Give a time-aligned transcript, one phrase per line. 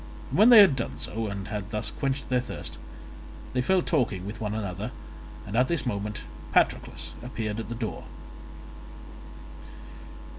[0.31, 2.79] When they had done so and had thus quenched their thirst,
[3.53, 4.91] they fell talking with one another,
[5.45, 8.05] and at this moment Patroclus appeared at the door.